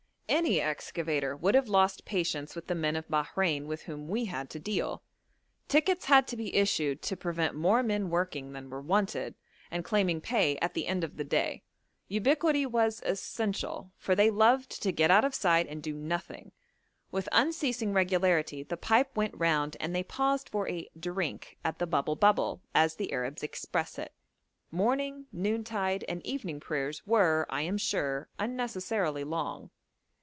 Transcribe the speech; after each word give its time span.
Any 0.31 0.61
excavator 0.61 1.35
would 1.35 1.55
have 1.55 1.67
lost 1.67 2.05
patience 2.05 2.55
with 2.55 2.67
the 2.67 2.73
men 2.73 2.95
of 2.95 3.09
Bahrein 3.09 3.65
with 3.65 3.81
whom 3.81 4.07
we 4.07 4.23
had 4.25 4.49
to 4.51 4.59
deal; 4.59 5.03
tickets 5.67 6.05
had 6.05 6.25
to 6.29 6.37
be 6.37 6.55
issued 6.55 7.01
to 7.01 7.17
prevent 7.17 7.53
more 7.53 7.83
men 7.83 8.09
working 8.09 8.53
than 8.53 8.69
were 8.69 8.79
wanted, 8.79 9.35
and 9.69 9.83
claiming 9.83 10.21
pay 10.21 10.55
at 10.59 10.73
the 10.73 10.87
end 10.87 11.03
of 11.03 11.17
the 11.17 11.25
day; 11.25 11.63
ubiquity 12.07 12.65
was 12.65 13.01
essential, 13.05 13.91
for 13.97 14.15
they 14.15 14.31
loved 14.31 14.81
to 14.81 14.93
get 14.93 15.11
out 15.11 15.25
of 15.25 15.35
sight 15.35 15.67
and 15.67 15.83
do 15.83 15.93
nothing; 15.93 16.53
with 17.11 17.27
unceasing 17.33 17.91
regularity 17.91 18.63
the 18.63 18.77
pipe 18.77 19.13
went 19.17 19.35
round 19.35 19.75
and 19.81 19.93
they 19.93 20.01
paused 20.01 20.47
for 20.47 20.65
a 20.69 20.87
'drink' 20.97 21.57
at 21.65 21.77
the 21.77 21.85
bubble 21.85 22.15
bubble, 22.15 22.61
as 22.73 22.95
the 22.95 23.11
Arabs 23.11 23.43
express 23.43 23.99
it; 23.99 24.13
morning, 24.71 25.25
noon 25.33 25.65
tide, 25.65 26.05
and 26.07 26.25
evening 26.25 26.61
prayers 26.61 27.05
were, 27.05 27.45
I 27.49 27.63
am 27.63 27.77
sure, 27.77 28.29
unnecessarily 28.39 29.25
long. 29.25 29.71